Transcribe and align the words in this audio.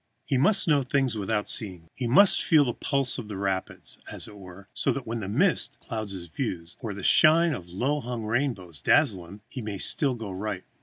He 0.25 0.35
must 0.35 0.67
know 0.67 0.81
things 0.81 1.15
without 1.15 1.47
seeing 1.47 1.87
them; 1.99 2.09
must 2.09 2.41
feel 2.43 2.65
the 2.65 2.73
pulse 2.73 3.19
of 3.19 3.27
the 3.27 3.37
rapids, 3.37 3.99
as 4.11 4.27
it 4.27 4.35
were, 4.35 4.67
so 4.73 4.91
that 4.91 5.05
when 5.05 5.21
a 5.21 5.29
mist 5.29 5.77
clouds 5.79 6.11
his 6.13 6.25
view, 6.25 6.65
or 6.79 6.95
the 6.95 7.03
shine 7.03 7.53
of 7.53 7.67
a 7.67 7.71
low 7.71 7.99
hung 7.99 8.23
rainbow 8.23 8.71
dazzles 8.81 9.27
him, 9.29 9.41
he 9.47 9.61
may 9.61 9.77
still 9.77 10.15
go 10.15 10.31
right. 10.31 10.63